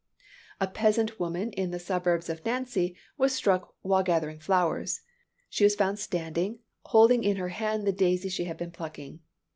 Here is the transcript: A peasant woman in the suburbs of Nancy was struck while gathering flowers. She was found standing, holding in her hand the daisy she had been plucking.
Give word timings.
A 0.59 0.65
peasant 0.65 1.19
woman 1.19 1.51
in 1.51 1.69
the 1.69 1.77
suburbs 1.77 2.27
of 2.27 2.43
Nancy 2.43 2.95
was 3.19 3.35
struck 3.35 3.75
while 3.83 4.01
gathering 4.01 4.39
flowers. 4.39 5.01
She 5.47 5.63
was 5.63 5.75
found 5.75 5.99
standing, 5.99 6.57
holding 6.85 7.23
in 7.23 7.37
her 7.37 7.49
hand 7.49 7.85
the 7.85 7.91
daisy 7.91 8.29
she 8.29 8.45
had 8.45 8.57
been 8.57 8.71
plucking. 8.71 9.19